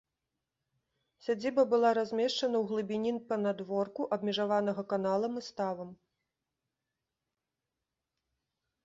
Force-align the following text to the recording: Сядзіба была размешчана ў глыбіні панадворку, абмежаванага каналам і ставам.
Сядзіба 1.25 1.63
была 1.73 1.89
размешчана 1.97 2.57
ў 2.61 2.65
глыбіні 2.71 3.11
панадворку, 3.29 4.07
абмежаванага 4.17 4.87
каналам 4.95 5.37
і 5.43 5.45
ставам. 5.49 5.93